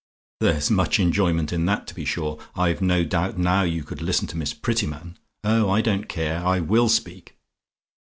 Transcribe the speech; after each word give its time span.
"There's 0.39 0.71
much 0.71 0.99
enjoyment 0.99 1.53
in 1.53 1.65
that, 1.65 1.85
to 1.85 1.93
be 1.93 2.05
sure! 2.05 2.39
I've 2.55 2.81
no 2.81 3.03
doubt 3.03 3.37
now 3.37 3.61
you 3.61 3.83
could 3.83 4.01
listen 4.01 4.25
to 4.29 4.35
Miss 4.35 4.51
Prettyman 4.51 5.19
oh, 5.43 5.69
I 5.69 5.81
don't 5.81 6.09
care, 6.09 6.43
I 6.43 6.59
will 6.59 6.89
speak. 6.89 7.37